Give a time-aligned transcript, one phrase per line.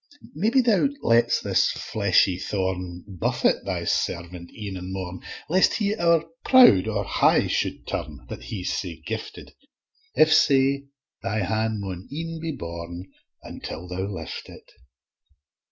[0.33, 6.25] Maybe Thou lets this fleshly thorn Buffet Thy servant e'en and morn, Lest he owre
[6.43, 9.53] proud and high shou'd turn, That he's sae gifted:
[10.15, 10.87] If sae,
[11.21, 13.11] Thy han' maun e'en be borne,
[13.43, 14.71] Until Thou lift it.